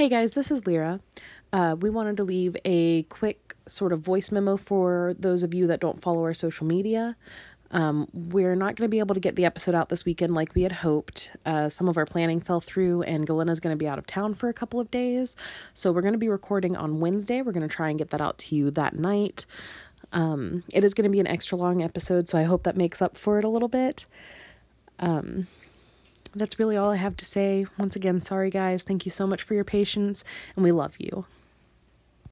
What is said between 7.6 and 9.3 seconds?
Um, we're not going to be able to